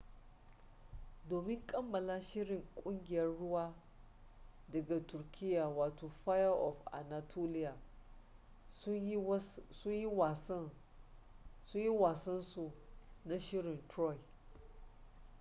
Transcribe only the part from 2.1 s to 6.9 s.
shirin kungiyar rawa daga turkiya wato fire of